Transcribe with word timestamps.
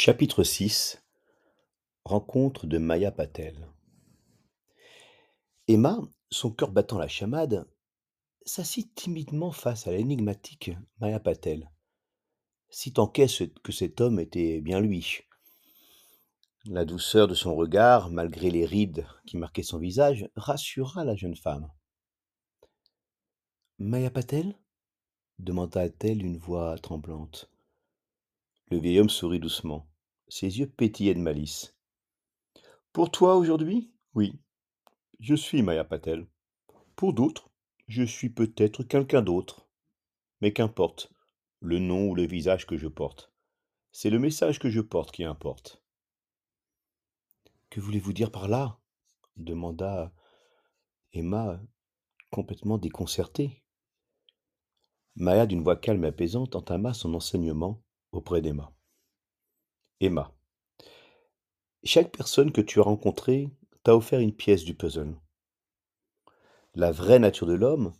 Chapitre 0.00 0.44
6 0.44 1.02
Rencontre 2.04 2.68
de 2.68 2.78
Maya 2.78 3.10
Patel 3.10 3.66
Emma, 5.66 6.00
son 6.30 6.52
cœur 6.52 6.70
battant 6.70 6.98
la 6.98 7.08
chamade, 7.08 7.68
s'assit 8.46 8.94
timidement 8.94 9.50
face 9.50 9.88
à 9.88 9.90
l'énigmatique 9.90 10.70
Maya 11.00 11.18
Patel, 11.18 11.68
si 12.70 12.92
tant 12.92 13.08
qu'est 13.08 13.26
ce- 13.26 13.42
que 13.42 13.72
cet 13.72 14.00
homme 14.00 14.20
était 14.20 14.60
bien 14.60 14.78
lui. 14.78 15.22
La 16.66 16.84
douceur 16.84 17.26
de 17.26 17.34
son 17.34 17.56
regard, 17.56 18.08
malgré 18.08 18.52
les 18.52 18.66
rides 18.66 19.04
qui 19.26 19.36
marquaient 19.36 19.64
son 19.64 19.78
visage, 19.78 20.30
rassura 20.36 21.04
la 21.04 21.16
jeune 21.16 21.34
femme. 21.34 21.72
Maya 23.80 24.12
Patel? 24.12 24.56
demanda-t-elle 25.40 26.18
d'une 26.18 26.38
voix 26.38 26.78
tremblante. 26.78 27.50
Le 28.70 28.78
vieil 28.78 29.00
homme 29.00 29.08
sourit 29.08 29.40
doucement. 29.40 29.88
Ses 30.28 30.58
yeux 30.58 30.68
pétillaient 30.68 31.14
de 31.14 31.20
malice. 31.20 31.74
Pour 32.92 33.10
toi 33.10 33.36
aujourd'hui? 33.36 33.90
Oui, 34.14 34.38
je 35.20 35.34
suis 35.34 35.62
Maya 35.62 35.84
Patel. 35.84 36.26
Pour 36.94 37.14
d'autres, 37.14 37.50
je 37.86 38.02
suis 38.02 38.28
peut-être 38.28 38.82
quelqu'un 38.82 39.22
d'autre. 39.22 39.66
Mais 40.42 40.52
qu'importe, 40.52 41.10
le 41.60 41.78
nom 41.78 42.08
ou 42.10 42.14
le 42.14 42.26
visage 42.26 42.66
que 42.66 42.76
je 42.76 42.88
porte. 42.88 43.32
C'est 43.90 44.10
le 44.10 44.18
message 44.18 44.58
que 44.58 44.68
je 44.68 44.82
porte 44.82 45.12
qui 45.12 45.24
importe. 45.24 45.82
Que 47.70 47.80
voulez-vous 47.80 48.12
dire 48.12 48.30
par 48.30 48.48
là? 48.48 48.78
demanda 49.36 50.12
Emma, 51.14 51.58
complètement 52.30 52.76
déconcertée. 52.76 53.62
Maya, 55.16 55.46
d'une 55.46 55.62
voix 55.62 55.76
calme 55.76 56.04
et 56.04 56.08
apaisante, 56.08 56.54
entama 56.54 56.92
son 56.92 57.14
enseignement 57.14 57.82
auprès 58.12 58.40
d'Emma. 58.40 58.72
Emma, 60.00 60.32
chaque 61.84 62.10
personne 62.10 62.52
que 62.52 62.60
tu 62.60 62.80
as 62.80 62.84
rencontrée 62.84 63.50
t'a 63.82 63.96
offert 63.96 64.20
une 64.20 64.34
pièce 64.34 64.64
du 64.64 64.74
puzzle. 64.74 65.16
La 66.74 66.92
vraie 66.92 67.18
nature 67.18 67.46
de 67.46 67.54
l'homme, 67.54 67.92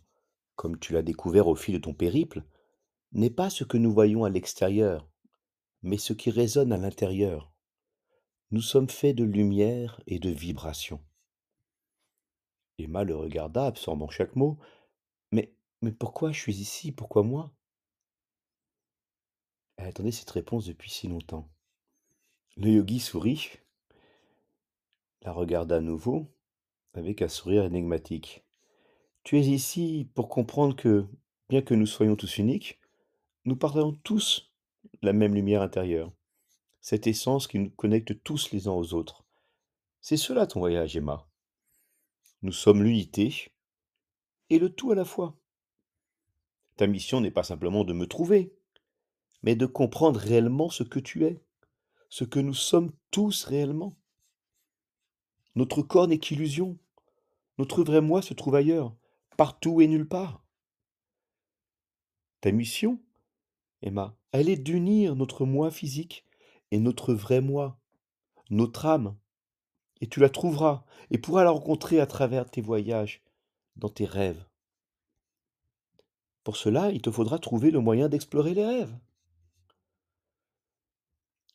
comme 0.55 0.79
tu 0.79 0.93
l'as 0.93 1.01
découvert 1.01 1.47
au 1.47 1.55
fil 1.55 1.75
de 1.75 1.79
ton 1.79 1.93
périple, 1.93 2.43
n'est 3.11 3.29
pas 3.29 3.49
ce 3.49 3.63
que 3.63 3.77
nous 3.77 3.91
voyons 3.91 4.23
à 4.23 4.29
l'extérieur, 4.29 5.09
mais 5.81 5.97
ce 5.97 6.13
qui 6.13 6.29
résonne 6.31 6.71
à 6.71 6.77
l'intérieur. 6.77 7.51
Nous 8.51 8.61
sommes 8.61 8.89
faits 8.89 9.15
de 9.15 9.23
lumière 9.23 10.01
et 10.07 10.19
de 10.19 10.29
vibration. 10.29 11.01
Emma 12.77 13.03
le 13.03 13.15
regarda, 13.15 13.65
absorbant 13.65 14.09
chaque 14.09 14.35
mot. 14.35 14.57
Mais, 15.31 15.53
mais 15.81 15.91
pourquoi 15.91 16.31
je 16.31 16.39
suis 16.39 16.57
ici? 16.61 16.91
Pourquoi 16.91 17.23
moi? 17.23 17.53
Elle 19.79 19.87
attendait 19.87 20.11
cette 20.11 20.31
réponse 20.31 20.65
depuis 20.65 20.91
si 20.91 21.07
longtemps. 21.07 21.49
Le 22.57 22.67
yogi 22.67 22.99
sourit, 22.99 23.47
la 25.21 25.31
regarda 25.31 25.77
à 25.77 25.79
nouveau, 25.79 26.27
avec 26.93 27.21
un 27.21 27.29
sourire 27.29 27.63
énigmatique. 27.63 28.43
Tu 29.23 29.37
es 29.37 29.41
ici 29.41 30.09
pour 30.15 30.27
comprendre 30.27 30.75
que, 30.75 31.07
bien 31.47 31.61
que 31.61 31.73
nous 31.73 31.85
soyons 31.85 32.17
tous 32.17 32.39
uniques, 32.39 32.81
nous 33.45 33.55
partageons 33.55 33.93
tous 34.03 34.51
la 35.01 35.13
même 35.13 35.33
lumière 35.33 35.61
intérieure, 35.61 36.11
cette 36.81 37.07
essence 37.07 37.47
qui 37.47 37.59
nous 37.59 37.69
connecte 37.69 38.21
tous 38.21 38.51
les 38.51 38.67
uns 38.67 38.73
aux 38.73 38.93
autres. 38.93 39.23
C'est 40.01 40.17
cela 40.17 40.45
ton 40.45 40.59
voyage, 40.59 40.97
Emma. 40.97 41.25
Nous 42.41 42.51
sommes 42.51 42.83
l'unité 42.83 43.53
et 44.49 44.59
le 44.59 44.69
tout 44.75 44.91
à 44.91 44.95
la 44.95 45.05
fois. 45.05 45.37
Ta 46.75 46.85
mission 46.85 47.21
n'est 47.21 47.31
pas 47.31 47.43
simplement 47.43 47.85
de 47.85 47.93
me 47.93 48.07
trouver, 48.07 48.58
mais 49.43 49.55
de 49.55 49.65
comprendre 49.65 50.19
réellement 50.19 50.69
ce 50.69 50.83
que 50.83 50.99
tu 50.99 51.25
es, 51.25 51.41
ce 52.09 52.23
que 52.23 52.39
nous 52.39 52.53
sommes 52.53 52.91
tous 53.11 53.43
réellement. 53.43 53.95
Notre 55.55 55.81
corps 55.81 56.07
n'est 56.07 56.19
qu'illusion. 56.19 56.77
Notre 57.57 57.83
vrai 57.83 58.01
moi 58.01 58.21
se 58.21 58.33
trouve 58.33 58.55
ailleurs, 58.55 58.95
partout 59.37 59.81
et 59.81 59.87
nulle 59.87 60.07
part. 60.07 60.43
Ta 62.41 62.51
mission, 62.51 62.99
Emma, 63.81 64.15
elle 64.31 64.49
est 64.49 64.57
d'unir 64.57 65.15
notre 65.15 65.45
moi 65.45 65.71
physique 65.71 66.25
et 66.71 66.79
notre 66.79 67.13
vrai 67.13 67.41
moi, 67.41 67.79
notre 68.49 68.85
âme. 68.85 69.17
Et 70.01 70.07
tu 70.07 70.19
la 70.21 70.29
trouveras 70.29 70.85
et 71.11 71.17
pourras 71.17 71.43
la 71.43 71.51
rencontrer 71.51 71.99
à 71.99 72.05
travers 72.05 72.49
tes 72.49 72.61
voyages, 72.61 73.21
dans 73.75 73.89
tes 73.89 74.05
rêves. 74.05 74.45
Pour 76.43 76.55
cela, 76.55 76.91
il 76.91 77.01
te 77.01 77.11
faudra 77.11 77.37
trouver 77.37 77.69
le 77.71 77.79
moyen 77.79 78.07
d'explorer 78.07 78.53
les 78.53 78.65
rêves. 78.65 78.97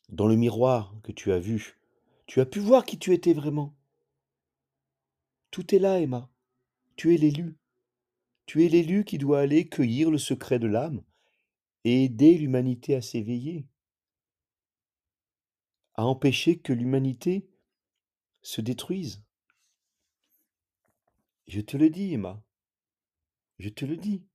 Dans 0.09 0.27
le 0.27 0.35
miroir 0.35 0.93
que 1.03 1.11
tu 1.11 1.31
as 1.31 1.39
vu, 1.39 1.79
tu 2.27 2.39
as 2.39 2.45
pu 2.45 2.59
voir 2.59 2.85
qui 2.85 2.99
tu 2.99 3.13
étais 3.13 3.33
vraiment. 3.33 3.75
Tout 5.51 5.73
est 5.73 5.79
là, 5.79 5.99
Emma. 5.99 6.29
Tu 6.95 7.13
es 7.13 7.17
l'élu. 7.17 7.57
Tu 8.45 8.65
es 8.65 8.69
l'élu 8.69 9.03
qui 9.03 9.17
doit 9.17 9.39
aller 9.39 9.67
cueillir 9.67 10.11
le 10.11 10.17
secret 10.17 10.59
de 10.59 10.67
l'âme 10.67 11.03
et 11.83 12.03
aider 12.03 12.37
l'humanité 12.37 12.95
à 12.95 13.01
s'éveiller, 13.01 13.67
à 15.95 16.05
empêcher 16.05 16.59
que 16.59 16.73
l'humanité 16.73 17.47
se 18.41 18.61
détruise. 18.61 19.23
Je 21.47 21.61
te 21.61 21.77
le 21.77 21.89
dis, 21.89 22.13
Emma. 22.13 22.43
Je 23.59 23.69
te 23.69 23.85
le 23.85 23.97
dis, 23.97 24.25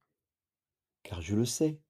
car 1.03 1.21
je 1.21 1.37
le 1.37 1.45
sais. 1.45 1.81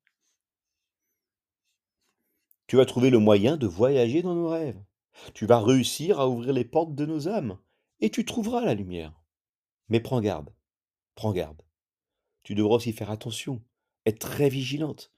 Tu 2.70 2.76
vas 2.76 2.86
trouver 2.86 3.10
le 3.10 3.18
moyen 3.18 3.56
de 3.56 3.66
voyager 3.66 4.22
dans 4.22 4.36
nos 4.36 4.48
rêves. 4.48 4.80
Tu 5.34 5.44
vas 5.44 5.60
réussir 5.60 6.20
à 6.20 6.28
ouvrir 6.28 6.52
les 6.52 6.64
portes 6.64 6.94
de 6.94 7.04
nos 7.04 7.26
âmes, 7.26 7.58
et 7.98 8.10
tu 8.10 8.24
trouveras 8.24 8.64
la 8.64 8.74
lumière. 8.74 9.20
Mais 9.88 9.98
prends 9.98 10.20
garde, 10.20 10.54
prends 11.16 11.32
garde. 11.32 11.60
Tu 12.44 12.54
devras 12.54 12.76
aussi 12.76 12.92
faire 12.92 13.10
attention, 13.10 13.60
être 14.06 14.20
très 14.20 14.48
vigilante, 14.48 15.12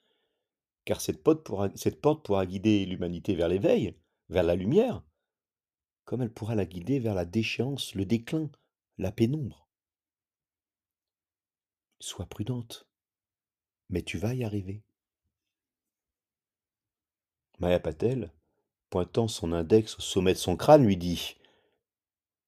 car 0.86 1.02
cette 1.02 1.22
porte 1.22 1.44
pourra, 1.44 1.68
cette 1.74 2.00
porte 2.00 2.24
pourra 2.24 2.46
guider 2.46 2.86
l'humanité 2.86 3.34
vers 3.34 3.48
l'éveil, 3.48 3.98
vers 4.30 4.44
la 4.44 4.54
lumière, 4.54 5.04
comme 6.04 6.22
elle 6.22 6.32
pourra 6.32 6.54
la 6.54 6.64
guider 6.64 7.00
vers 7.00 7.14
la 7.14 7.26
déchéance, 7.26 7.94
le 7.94 8.06
déclin, 8.06 8.50
la 8.96 9.12
pénombre. 9.12 9.68
Sois 12.00 12.24
prudente, 12.24 12.88
mais 13.90 14.00
tu 14.00 14.16
vas 14.16 14.32
y 14.32 14.42
arriver. 14.42 14.82
Maya 17.58 17.80
Patel, 17.80 18.32
pointant 18.90 19.28
son 19.28 19.52
index 19.52 19.98
au 19.98 20.02
sommet 20.02 20.32
de 20.34 20.38
son 20.38 20.56
crâne, 20.56 20.84
lui 20.84 20.96
dit 20.96 21.36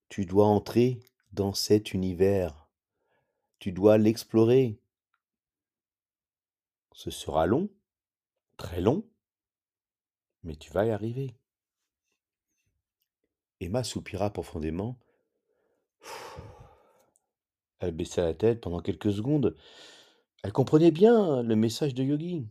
Tu 0.09 0.26
dois 0.26 0.47
entrer 0.47 1.00
dans 1.32 1.54
cet 1.54 1.94
univers. 1.94 2.69
Tu 3.59 3.72
dois 3.72 3.98
l'explorer. 3.98 4.78
Ce 6.93 7.10
sera 7.10 7.47
long, 7.47 7.69
très 8.56 8.81
long, 8.81 9.04
mais 10.43 10.56
tu 10.56 10.70
vas 10.70 10.87
y 10.87 10.91
arriver. 10.91 11.34
Emma 13.60 13.82
soupira 13.82 14.31
profondément. 14.31 14.98
Elle 17.81 17.93
baissa 17.93 18.22
la 18.22 18.34
tête 18.34 18.60
pendant 18.60 18.81
quelques 18.81 19.12
secondes. 19.12 19.56
Elle 20.43 20.53
comprenait 20.53 20.91
bien 20.91 21.43
le 21.43 21.56
message 21.56 21.94
de 21.94 22.04
Yogi, 22.04 22.47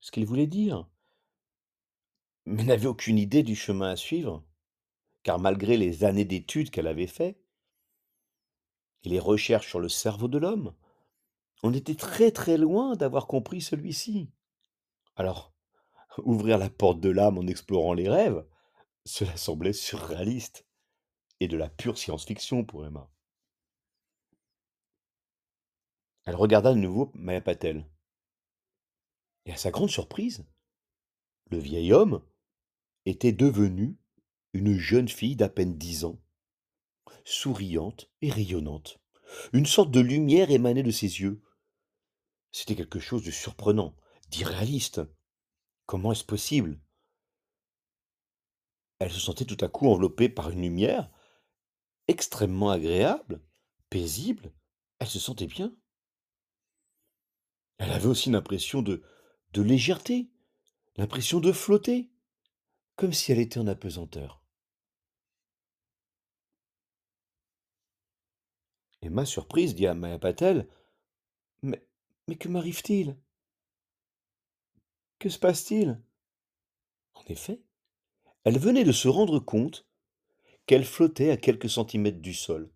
ce 0.00 0.10
qu'il 0.10 0.26
voulait 0.26 0.46
dire, 0.46 0.86
mais 2.46 2.64
n'avait 2.64 2.86
aucune 2.86 3.18
idée 3.18 3.42
du 3.42 3.56
chemin 3.56 3.90
à 3.90 3.96
suivre, 3.96 4.44
car 5.22 5.38
malgré 5.38 5.76
les 5.76 6.04
années 6.04 6.24
d'études 6.24 6.70
qu'elle 6.70 6.86
avait 6.86 7.06
faites 7.06 7.40
et 9.02 9.08
les 9.08 9.18
recherches 9.18 9.68
sur 9.68 9.80
le 9.80 9.88
cerveau 9.88 10.28
de 10.28 10.38
l'homme, 10.38 10.74
on 11.62 11.72
était 11.72 11.94
très 11.94 12.30
très 12.30 12.58
loin 12.58 12.94
d'avoir 12.96 13.26
compris 13.26 13.60
celui-ci. 13.60 14.30
Alors, 15.16 15.54
ouvrir 16.18 16.58
la 16.58 16.70
porte 16.70 17.00
de 17.00 17.10
l'âme 17.10 17.38
en 17.38 17.46
explorant 17.46 17.94
les 17.94 18.08
rêves, 18.08 18.44
cela 19.04 19.36
semblait 19.36 19.72
surréaliste 19.72 20.66
et 21.40 21.48
de 21.48 21.56
la 21.56 21.68
pure 21.68 21.98
science-fiction 21.98 22.64
pour 22.64 22.86
Emma. 22.86 23.10
Elle 26.24 26.36
regarda 26.36 26.72
de 26.72 26.78
nouveau 26.78 27.10
Maya 27.14 27.42
Patel. 27.42 27.86
Et 29.44 29.52
à 29.52 29.56
sa 29.56 29.70
grande 29.70 29.90
surprise, 29.90 30.46
le 31.50 31.58
vieil 31.58 31.92
homme 31.92 32.22
était 33.06 33.32
devenu 33.32 33.96
une 34.52 34.76
jeune 34.78 35.08
fille 35.08 35.36
d'à 35.36 35.48
peine 35.48 35.76
dix 35.76 36.04
ans, 36.04 36.20
souriante 37.24 38.10
et 38.22 38.30
rayonnante. 38.30 39.00
Une 39.52 39.66
sorte 39.66 39.90
de 39.90 40.00
lumière 40.00 40.50
émanait 40.50 40.82
de 40.82 40.90
ses 40.90 41.20
yeux. 41.20 41.42
C'était 42.52 42.76
quelque 42.76 43.00
chose 43.00 43.24
de 43.24 43.30
surprenant, 43.30 43.96
d'irréaliste. 44.28 45.00
Comment 45.86 46.12
est-ce 46.12 46.24
possible? 46.24 46.80
Elle 49.00 49.12
se 49.12 49.20
sentait 49.20 49.44
tout 49.44 49.58
à 49.60 49.68
coup 49.68 49.88
enveloppée 49.88 50.28
par 50.28 50.50
une 50.50 50.62
lumière 50.62 51.10
extrêmement 52.06 52.70
agréable, 52.70 53.42
paisible. 53.90 54.52
Elle 54.98 55.08
se 55.08 55.18
sentait 55.18 55.46
bien. 55.46 55.74
Elle 57.78 57.90
avait 57.90 58.06
aussi 58.06 58.30
l'impression 58.30 58.82
de, 58.82 59.02
de 59.52 59.62
légèreté, 59.62 60.30
l'impression 60.96 61.40
de 61.40 61.50
flotter, 61.50 62.10
comme 62.96 63.12
si 63.12 63.32
elle 63.32 63.38
était 63.38 63.58
en 63.58 63.66
apesanteur. 63.66 64.42
Emma, 69.02 69.26
surprise, 69.26 69.74
dit 69.74 69.86
à 69.86 69.94
Maya 69.94 70.18
Patel 70.18 70.68
Mais, 71.62 71.86
mais 72.26 72.36
que 72.36 72.48
m'arrive-t-il? 72.48 73.18
Que 75.18 75.28
se 75.28 75.38
passe-t-il? 75.38 76.00
En 77.14 77.24
effet, 77.26 77.60
elle 78.44 78.58
venait 78.58 78.84
de 78.84 78.92
se 78.92 79.08
rendre 79.08 79.40
compte 79.40 79.86
qu'elle 80.66 80.84
flottait 80.84 81.30
à 81.30 81.36
quelques 81.36 81.68
centimètres 81.68 82.20
du 82.20 82.34
sol. 82.34 82.72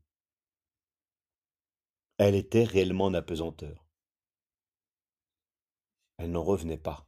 Elle 2.19 2.35
était 2.35 2.65
réellement 2.65 3.07
en 3.07 3.15
apesanteur. 3.15 3.87
Elle 6.19 6.33
n'en 6.33 6.43
revenait 6.43 6.79
pas. 6.79 7.08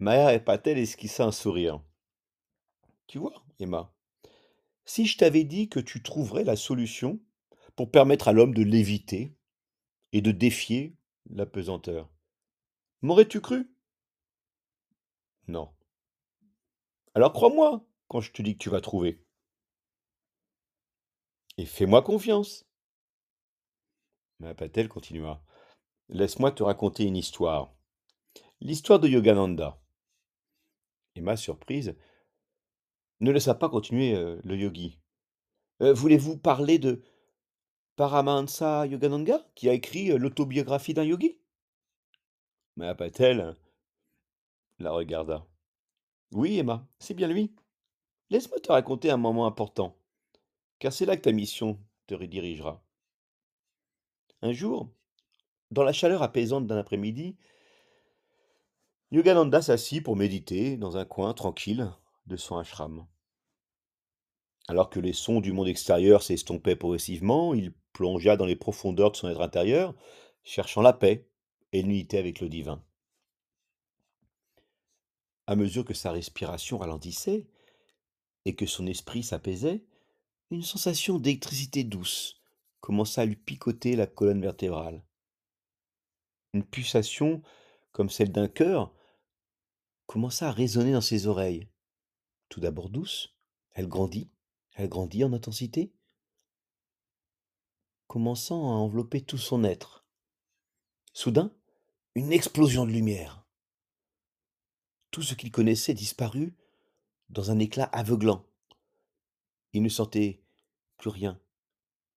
Maya 0.00 0.38
Patel 0.38 0.78
esquissa 0.78 1.24
un 1.24 1.32
sourire. 1.32 1.82
Tu 3.08 3.18
vois, 3.18 3.44
Emma, 3.58 3.92
si 4.84 5.06
je 5.06 5.18
t'avais 5.18 5.42
dit 5.42 5.68
que 5.68 5.80
tu 5.80 6.04
trouverais 6.04 6.44
la 6.44 6.54
solution 6.54 7.18
pour 7.74 7.90
permettre 7.90 8.28
à 8.28 8.32
l'homme 8.32 8.54
de 8.54 8.62
l'éviter 8.62 9.34
et 10.12 10.20
de 10.20 10.30
défier 10.30 10.94
l'apesanteur, 11.30 12.08
m'aurais-tu 13.02 13.40
cru? 13.40 13.68
Non. 15.48 15.68
Alors 17.14 17.32
crois-moi 17.32 17.84
quand 18.06 18.20
je 18.20 18.30
te 18.30 18.40
dis 18.40 18.54
que 18.56 18.62
tu 18.62 18.70
vas 18.70 18.80
trouver. 18.80 19.20
Et 21.56 21.66
fais-moi 21.66 22.02
confiance. 22.02 22.64
Maya 24.38 24.54
Patel 24.54 24.88
continua. 24.88 25.42
Laisse-moi 26.08 26.52
te 26.52 26.62
raconter 26.62 27.02
une 27.02 27.16
histoire. 27.16 27.74
L'histoire 28.60 29.00
de 29.00 29.08
Yogananda. 29.08 29.80
Emma, 31.18 31.36
surprise, 31.36 31.94
ne 33.20 33.30
laissa 33.30 33.54
pas 33.54 33.68
continuer 33.68 34.14
le 34.42 34.56
yogi. 34.56 34.98
Voulez-vous 35.80 36.38
parler 36.38 36.78
de 36.78 37.02
Paramahansa 37.96 38.86
Yogananda, 38.86 39.46
qui 39.54 39.68
a 39.68 39.72
écrit 39.72 40.08
l'autobiographie 40.16 40.94
d'un 40.94 41.04
yogi? 41.04 41.40
Maya 42.76 42.94
Patel 42.94 43.56
la 44.78 44.92
regarda. 44.92 45.46
Oui, 46.32 46.58
Emma, 46.58 46.86
c'est 46.98 47.14
bien 47.14 47.26
lui. 47.26 47.54
Laisse-moi 48.30 48.60
te 48.60 48.70
raconter 48.70 49.10
un 49.10 49.16
moment 49.16 49.46
important, 49.46 49.98
car 50.78 50.92
c'est 50.92 51.06
là 51.06 51.16
que 51.16 51.22
ta 51.22 51.32
mission 51.32 51.80
te 52.06 52.14
redirigera. 52.14 52.84
Un 54.42 54.52
jour, 54.52 54.92
dans 55.70 55.82
la 55.82 55.92
chaleur 55.92 56.22
apaisante 56.22 56.66
d'un 56.66 56.76
après-midi, 56.76 57.36
Yogananda 59.10 59.62
s'assit 59.62 60.02
pour 60.02 60.16
méditer 60.16 60.76
dans 60.76 60.98
un 60.98 61.06
coin 61.06 61.32
tranquille 61.32 61.90
de 62.26 62.36
son 62.36 62.58
ashram. 62.58 63.06
Alors 64.68 64.90
que 64.90 65.00
les 65.00 65.14
sons 65.14 65.40
du 65.40 65.52
monde 65.52 65.68
extérieur 65.68 66.22
s'estompaient 66.22 66.76
progressivement, 66.76 67.54
il 67.54 67.72
plongea 67.94 68.36
dans 68.36 68.44
les 68.44 68.54
profondeurs 68.54 69.10
de 69.10 69.16
son 69.16 69.30
être 69.30 69.40
intérieur, 69.40 69.94
cherchant 70.44 70.82
la 70.82 70.92
paix 70.92 71.26
et 71.72 71.80
l'unité 71.80 72.18
avec 72.18 72.40
le 72.40 72.50
divin. 72.50 72.84
À 75.46 75.56
mesure 75.56 75.86
que 75.86 75.94
sa 75.94 76.12
respiration 76.12 76.76
ralentissait 76.76 77.46
et 78.44 78.54
que 78.54 78.66
son 78.66 78.86
esprit 78.86 79.22
s'apaisait, 79.22 79.86
une 80.50 80.62
sensation 80.62 81.18
d'électricité 81.18 81.82
douce 81.82 82.42
commença 82.80 83.22
à 83.22 83.24
lui 83.24 83.36
picoter 83.36 83.96
la 83.96 84.06
colonne 84.06 84.42
vertébrale. 84.42 85.02
Une 86.52 86.64
pulsation, 86.64 87.40
comme 87.92 88.10
celle 88.10 88.32
d'un 88.32 88.48
cœur, 88.48 88.92
commença 90.08 90.48
à 90.48 90.52
résonner 90.52 90.92
dans 90.92 91.02
ses 91.02 91.26
oreilles. 91.26 91.68
Tout 92.48 92.60
d'abord 92.60 92.88
douce, 92.88 93.36
elle 93.72 93.88
grandit, 93.88 94.30
elle 94.72 94.88
grandit 94.88 95.22
en 95.22 95.34
intensité, 95.34 95.92
commençant 98.06 98.72
à 98.72 98.76
envelopper 98.76 99.20
tout 99.20 99.36
son 99.36 99.64
être. 99.64 100.06
Soudain, 101.12 101.54
une 102.14 102.32
explosion 102.32 102.86
de 102.86 102.90
lumière. 102.90 103.44
Tout 105.10 105.22
ce 105.22 105.34
qu'il 105.34 105.52
connaissait 105.52 105.94
disparut 105.94 106.56
dans 107.28 107.50
un 107.50 107.58
éclat 107.58 107.84
aveuglant. 107.84 108.46
Il 109.74 109.82
ne 109.82 109.90
sentait 109.90 110.40
plus 110.96 111.10
rien. 111.10 111.38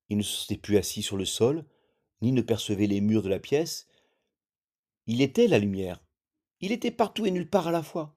Il 0.07 0.17
ne 0.17 0.23
se 0.23 0.43
sentait 0.43 0.57
plus 0.57 0.77
assis 0.77 1.03
sur 1.03 1.17
le 1.17 1.25
sol, 1.25 1.65
ni 2.21 2.31
ne 2.31 2.41
percevait 2.41 2.87
les 2.87 3.01
murs 3.01 3.21
de 3.21 3.29
la 3.29 3.39
pièce. 3.39 3.89
Il 5.07 5.21
était 5.21 5.47
la 5.47 5.59
lumière. 5.59 6.01
Il 6.61 6.71
était 6.71 6.91
partout 6.91 7.25
et 7.25 7.31
nulle 7.31 7.49
part 7.49 7.67
à 7.67 7.71
la 7.71 7.83
fois. 7.83 8.15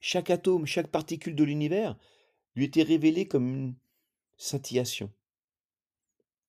Chaque 0.00 0.30
atome, 0.30 0.66
chaque 0.66 0.88
particule 0.88 1.34
de 1.34 1.44
l'univers 1.44 1.96
lui 2.54 2.64
était 2.64 2.82
révélé 2.82 3.26
comme 3.26 3.48
une 3.48 3.74
scintillation, 4.36 5.10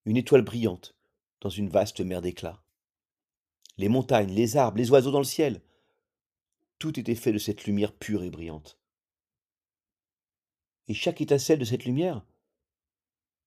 une 0.06 0.18
étoile 0.18 0.42
brillante 0.42 0.96
dans 1.42 1.50
une 1.50 1.70
vaste 1.70 2.02
mer 2.02 2.22
d'éclats. 2.22 2.62
Les 3.78 3.90
montagnes, 3.90 4.34
les 4.34 4.58
arbres, 4.58 4.78
les 4.78 4.92
oiseaux 4.92 5.12
dans 5.12 5.20
le 5.20 5.24
ciel, 5.24 5.62
tout 6.80 7.00
était 7.00 7.16
fait 7.16 7.32
de 7.32 7.38
cette 7.38 7.66
lumière 7.66 7.94
pure 7.94 8.24
et 8.24 8.30
brillante. 8.30 8.80
Et 10.88 10.94
chaque 10.94 11.22
étincelle 11.22 11.60
de 11.60 11.66
cette 11.66 11.86
lumière 11.86 12.26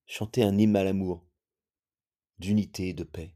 chantait 0.06 0.42
un 0.42 0.58
hymne 0.58 0.76
à 0.76 0.84
l'amour, 0.84 1.24
d'unité 2.38 2.88
et 2.88 2.94
de 2.94 3.04
paix. 3.04 3.34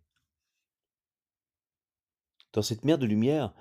Dans 2.54 2.62
cette 2.62 2.84
mer 2.84 2.98
de 2.98 3.06
lumière, 3.06 3.52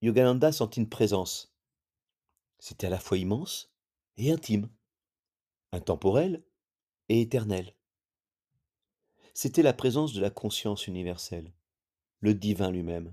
Yogananda 0.00 0.52
sentit 0.52 0.78
une 0.78 0.88
présence. 0.88 1.52
C'était 2.60 2.86
à 2.86 2.90
la 2.90 3.00
fois 3.00 3.18
immense 3.18 3.74
et 4.16 4.30
intime, 4.30 4.70
intemporel 5.72 6.44
et 7.08 7.20
éternel. 7.20 7.74
C'était 9.34 9.62
la 9.62 9.72
présence 9.72 10.12
de 10.12 10.20
la 10.20 10.30
conscience 10.30 10.86
universelle, 10.86 11.52
le 12.20 12.32
divin 12.32 12.70
lui-même. 12.70 13.12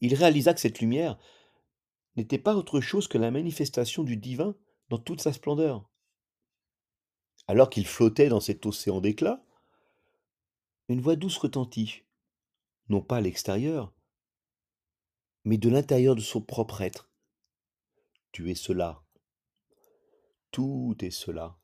Il 0.00 0.14
réalisa 0.14 0.52
que 0.52 0.60
cette 0.60 0.80
lumière 0.80 1.16
n'était 2.16 2.38
pas 2.38 2.56
autre 2.56 2.80
chose 2.80 3.06
que 3.06 3.18
la 3.18 3.30
manifestation 3.30 4.02
du 4.02 4.16
divin 4.16 4.56
dans 4.88 4.98
toute 4.98 5.20
sa 5.20 5.32
splendeur. 5.32 5.88
Alors 7.46 7.70
qu'il 7.70 7.86
flottait 7.86 8.28
dans 8.28 8.40
cet 8.40 8.66
océan 8.66 9.00
d'éclats, 9.00 9.46
une 10.88 11.00
voix 11.00 11.14
douce 11.14 11.38
retentit, 11.38 12.02
non 12.88 13.00
pas 13.02 13.16
à 13.16 13.20
l'extérieur, 13.20 13.94
mais 15.44 15.58
de 15.58 15.68
l'intérieur 15.68 16.14
de 16.14 16.20
son 16.20 16.40
propre 16.40 16.80
être. 16.80 17.10
Tu 18.32 18.50
es 18.50 18.54
cela. 18.54 19.02
Tout 20.50 20.96
est 21.00 21.10
cela. 21.10 21.58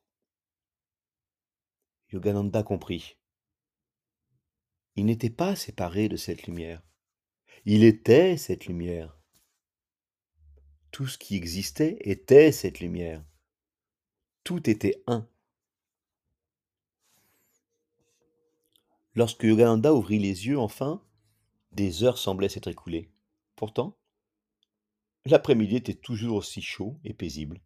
Yogananda 2.11 2.63
comprit. 2.63 3.17
Il 4.95 5.05
n'était 5.05 5.29
pas 5.29 5.55
séparé 5.55 6.09
de 6.09 6.17
cette 6.17 6.43
lumière. 6.43 6.83
Il 7.65 7.83
était 7.83 8.37
cette 8.37 8.65
lumière. 8.65 9.17
Tout 10.91 11.07
ce 11.07 11.17
qui 11.17 11.35
existait 11.35 11.97
était 12.01 12.51
cette 12.51 12.79
lumière. 12.79 13.25
Tout 14.43 14.69
était 14.69 15.01
un. 15.07 15.29
Lorsque 19.15 19.43
Yogananda 19.43 19.93
ouvrit 19.93 20.19
les 20.19 20.47
yeux 20.47 20.59
enfin, 20.59 21.03
des 21.71 22.03
heures 22.03 22.17
semblaient 22.17 22.49
s'être 22.49 22.67
écoulées. 22.67 23.11
Pourtant, 23.55 23.97
l'après-midi 25.25 25.77
était 25.77 25.93
toujours 25.93 26.37
aussi 26.37 26.61
chaud 26.61 26.99
et 27.03 27.13
paisible. 27.13 27.61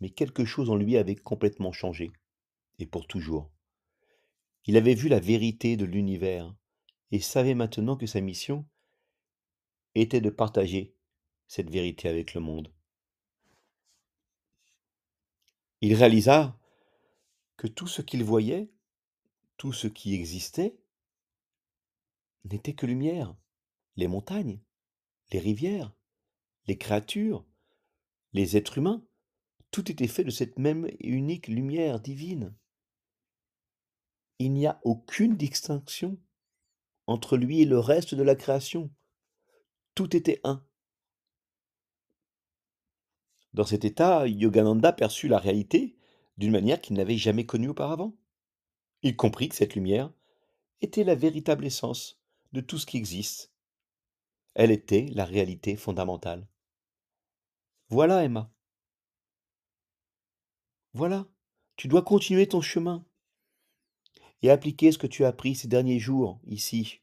Mais 0.00 0.10
quelque 0.10 0.44
chose 0.44 0.70
en 0.70 0.76
lui 0.76 0.96
avait 0.96 1.16
complètement 1.16 1.72
changé, 1.72 2.10
et 2.78 2.86
pour 2.86 3.06
toujours. 3.06 3.50
Il 4.64 4.76
avait 4.76 4.94
vu 4.94 5.08
la 5.08 5.20
vérité 5.20 5.76
de 5.76 5.84
l'univers 5.84 6.54
et 7.10 7.20
savait 7.20 7.54
maintenant 7.54 7.96
que 7.96 8.06
sa 8.06 8.20
mission 8.20 8.66
était 9.94 10.20
de 10.20 10.30
partager 10.30 10.94
cette 11.46 11.70
vérité 11.70 12.08
avec 12.08 12.34
le 12.34 12.40
monde. 12.40 12.72
Il 15.80 15.94
réalisa 15.94 16.58
que 17.56 17.66
tout 17.66 17.86
ce 17.86 18.02
qu'il 18.02 18.24
voyait, 18.24 18.70
tout 19.56 19.72
ce 19.72 19.86
qui 19.88 20.14
existait, 20.14 20.76
n'était 22.50 22.74
que 22.74 22.86
lumière. 22.86 23.34
Les 23.96 24.08
montagnes, 24.08 24.60
les 25.32 25.38
rivières, 25.38 25.92
les 26.66 26.78
créatures, 26.78 27.44
les 28.32 28.56
êtres 28.56 28.78
humains, 28.78 29.04
tout 29.70 29.90
était 29.90 30.08
fait 30.08 30.24
de 30.24 30.30
cette 30.30 30.58
même 30.58 30.86
et 30.86 31.08
unique 31.08 31.48
lumière 31.48 32.00
divine. 32.00 32.54
Il 34.38 34.52
n'y 34.52 34.66
a 34.66 34.80
aucune 34.84 35.36
distinction 35.36 36.18
entre 37.06 37.36
lui 37.36 37.62
et 37.62 37.64
le 37.64 37.78
reste 37.78 38.14
de 38.14 38.22
la 38.22 38.34
création. 38.34 38.90
Tout 39.94 40.14
était 40.16 40.40
un. 40.44 40.64
Dans 43.54 43.64
cet 43.64 43.84
état, 43.84 44.26
Yogananda 44.28 44.92
perçut 44.92 45.26
la 45.26 45.38
réalité 45.38 45.96
d'une 46.36 46.52
manière 46.52 46.80
qu'il 46.80 46.96
n'avait 46.96 47.16
jamais 47.16 47.46
connue 47.46 47.70
auparavant. 47.70 48.16
Il 49.02 49.16
comprit 49.16 49.48
que 49.48 49.56
cette 49.56 49.74
lumière 49.74 50.12
était 50.80 51.04
la 51.04 51.14
véritable 51.14 51.66
essence 51.66 52.17
de 52.52 52.60
tout 52.60 52.78
ce 52.78 52.86
qui 52.86 52.96
existe. 52.96 53.52
Elle 54.54 54.70
était 54.70 55.06
la 55.12 55.24
réalité 55.24 55.76
fondamentale. 55.76 56.48
Voilà, 57.88 58.24
Emma. 58.24 58.52
Voilà, 60.94 61.26
tu 61.76 61.86
dois 61.86 62.02
continuer 62.02 62.48
ton 62.48 62.60
chemin 62.60 63.06
et 64.42 64.50
appliquer 64.50 64.92
ce 64.92 64.98
que 64.98 65.06
tu 65.06 65.24
as 65.24 65.28
appris 65.28 65.54
ces 65.54 65.68
derniers 65.68 65.98
jours 65.98 66.40
ici. 66.44 67.02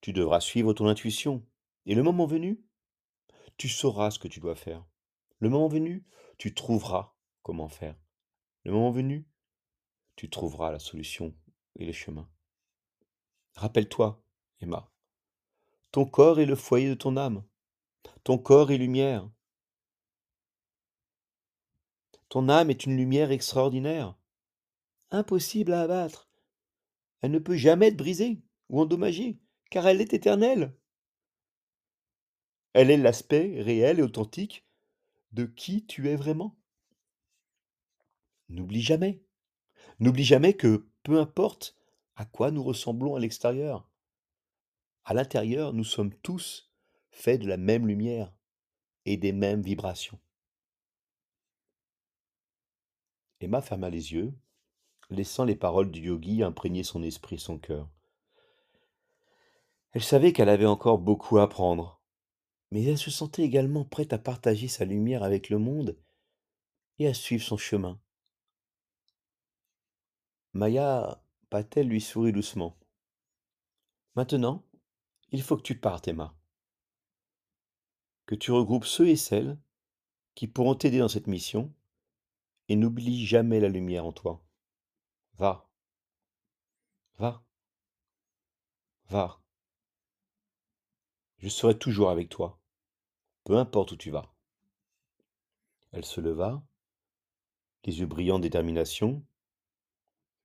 Tu 0.00 0.12
devras 0.12 0.40
suivre 0.40 0.72
ton 0.72 0.86
intuition 0.86 1.46
et 1.86 1.94
le 1.94 2.02
moment 2.02 2.26
venu, 2.26 2.60
tu 3.56 3.68
sauras 3.68 4.10
ce 4.10 4.18
que 4.18 4.28
tu 4.28 4.40
dois 4.40 4.56
faire. 4.56 4.84
Le 5.38 5.48
moment 5.48 5.68
venu, 5.68 6.04
tu 6.38 6.54
trouveras 6.54 7.16
comment 7.42 7.68
faire. 7.68 7.96
Le 8.64 8.72
moment 8.72 8.90
venu, 8.90 9.26
tu 10.16 10.28
trouveras 10.28 10.72
la 10.72 10.78
solution 10.78 11.34
et 11.76 11.86
le 11.86 11.92
chemin. 11.92 12.28
Rappelle-toi, 13.56 14.22
Emma, 14.60 14.90
ton 15.90 16.04
corps 16.04 16.40
est 16.40 16.46
le 16.46 16.56
foyer 16.56 16.90
de 16.90 16.94
ton 16.94 17.16
âme. 17.16 17.42
Ton 18.22 18.36
corps 18.36 18.70
est 18.70 18.76
lumière. 18.76 19.30
Ton 22.28 22.50
âme 22.50 22.68
est 22.68 22.84
une 22.84 22.96
lumière 22.96 23.30
extraordinaire, 23.30 24.14
impossible 25.10 25.72
à 25.72 25.82
abattre. 25.82 26.28
Elle 27.22 27.30
ne 27.30 27.38
peut 27.38 27.56
jamais 27.56 27.86
être 27.86 27.96
brisée 27.96 28.42
ou 28.68 28.80
endommagée, 28.80 29.38
car 29.70 29.86
elle 29.86 30.00
est 30.00 30.12
éternelle. 30.12 30.76
Elle 32.74 32.90
est 32.90 32.98
l'aspect 32.98 33.62
réel 33.62 34.00
et 34.00 34.02
authentique 34.02 34.66
de 35.32 35.46
qui 35.46 35.86
tu 35.86 36.08
es 36.08 36.16
vraiment. 36.16 36.58
N'oublie 38.48 38.82
jamais, 38.82 39.22
n'oublie 39.98 40.24
jamais 40.24 40.54
que 40.54 40.86
peu 41.04 41.18
importe 41.18 41.75
à 42.16 42.24
quoi 42.24 42.50
nous 42.50 42.62
ressemblons 42.62 43.14
à 43.14 43.20
l'extérieur, 43.20 43.88
à 45.08 45.14
l'intérieur, 45.14 45.72
nous 45.72 45.84
sommes 45.84 46.12
tous 46.12 46.68
faits 47.10 47.40
de 47.40 47.46
la 47.46 47.56
même 47.56 47.86
lumière 47.86 48.34
et 49.04 49.16
des 49.16 49.30
mêmes 49.30 49.62
vibrations. 49.62 50.18
Emma 53.40 53.62
ferma 53.62 53.88
les 53.88 54.12
yeux, 54.12 54.34
laissant 55.10 55.44
les 55.44 55.54
paroles 55.54 55.92
du 55.92 56.00
yogi 56.00 56.42
imprégner 56.42 56.82
son 56.82 57.04
esprit 57.04 57.36
et 57.36 57.38
son 57.38 57.56
cœur. 57.56 57.88
Elle 59.92 60.02
savait 60.02 60.32
qu'elle 60.32 60.48
avait 60.48 60.66
encore 60.66 60.98
beaucoup 60.98 61.38
à 61.38 61.44
apprendre, 61.44 62.02
mais 62.72 62.82
elle 62.82 62.98
se 62.98 63.12
sentait 63.12 63.44
également 63.44 63.84
prête 63.84 64.12
à 64.12 64.18
partager 64.18 64.66
sa 64.66 64.84
lumière 64.84 65.22
avec 65.22 65.50
le 65.50 65.58
monde 65.58 65.96
et 66.98 67.06
à 67.06 67.14
suivre 67.14 67.44
son 67.44 67.56
chemin. 67.56 68.00
Maya 70.52 71.22
Patel 71.50 71.88
lui 71.88 72.00
sourit 72.00 72.32
doucement. 72.32 72.76
Maintenant, 74.14 74.64
il 75.30 75.42
faut 75.42 75.56
que 75.56 75.62
tu 75.62 75.78
partes, 75.78 76.08
Emma. 76.08 76.34
Que 78.26 78.34
tu 78.34 78.50
regroupes 78.50 78.84
ceux 78.84 79.08
et 79.08 79.16
celles 79.16 79.58
qui 80.34 80.48
pourront 80.48 80.74
t'aider 80.74 80.98
dans 80.98 81.08
cette 81.08 81.28
mission 81.28 81.72
et 82.68 82.76
n'oublie 82.76 83.24
jamais 83.26 83.60
la 83.60 83.68
lumière 83.68 84.04
en 84.04 84.12
toi. 84.12 84.42
Va. 85.38 85.68
Va. 87.18 87.44
Va. 89.08 89.40
Je 91.38 91.48
serai 91.48 91.78
toujours 91.78 92.10
avec 92.10 92.28
toi, 92.28 92.58
peu 93.44 93.56
importe 93.56 93.92
où 93.92 93.96
tu 93.96 94.10
vas. 94.10 94.34
Elle 95.92 96.04
se 96.04 96.20
leva, 96.20 96.62
les 97.84 98.00
yeux 98.00 98.06
brillants 98.06 98.38
de 98.38 98.42
détermination. 98.42 99.24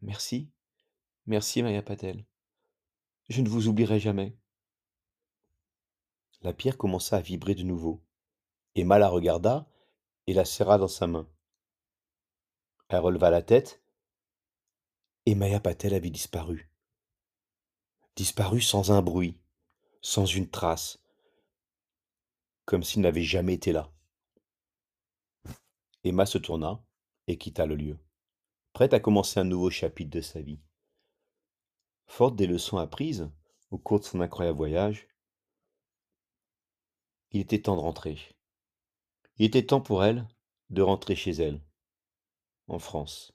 Merci, 0.01 0.50
merci 1.25 1.63
Maya 1.63 1.82
Patel. 1.82 2.25
Je 3.30 3.42
ne 3.42 3.50
vous 3.50 3.68
oublierai 3.68 4.00
jamais. 4.00 4.36
La 6.42 6.54
pierre 6.54 6.78
commença 6.78 7.18
à 7.18 7.22
vibrer 7.22 7.56
de 7.56 7.63
nouveau. 7.63 8.04
Emma 8.75 8.98
la 8.98 9.10
regarda 9.10 9.68
et 10.28 10.34
la 10.34 10.46
serra 10.46 10.78
dans 10.78 10.88
sa 10.88 11.08
main. 11.08 11.30
Elle 12.90 13.00
releva 13.00 13.30
la 13.30 13.42
tête 13.42 13.82
et 15.25 15.36
Maya 15.36 15.60
Patel 15.60 15.94
avait 15.94 16.10
disparu. 16.10 16.72
Disparu 18.16 18.62
sans 18.62 18.92
un 18.92 19.01
bruit, 19.01 19.38
sans 20.01 20.25
une 20.25 20.50
trace, 20.50 21.00
comme 22.66 22.84
s'il 22.84 23.01
n'avait 23.01 23.24
jamais 23.24 23.54
été 23.54 23.72
là. 23.72 23.92
Emma 26.04 26.25
se 26.25 26.38
tourna 26.38 26.84
et 27.28 27.38
quitta 27.38 27.66
le 27.66 27.75
lieu, 27.75 28.00
prête 28.74 28.94
à 28.94 29.00
commencer 29.00 29.40
un 29.40 29.44
nouveau 29.44 29.70
chapitre 29.70 30.10
de 30.10 30.22
sa 30.22 30.42
vie. 30.42 30.60
Forte 32.12 32.36
des 32.36 32.46
leçons 32.46 32.77
apprises 32.77 33.32
au 33.70 33.77
cours 33.77 34.01
de 34.01 34.03
son 34.03 34.20
incroyable 34.20 34.58
voyage, 34.58 35.08
il 37.30 37.39
était 37.39 37.62
temps 37.62 37.77
de 37.77 37.82
rentrer. 37.82 38.20
Il 39.38 39.46
était 39.46 39.65
temps 39.65 39.80
pour 39.80 40.03
elle 40.03 40.27
de 40.72 40.82
rentrer 40.82 41.15
chez 41.15 41.32
elle, 41.32 41.62
en 42.68 42.80
France. 42.80 43.32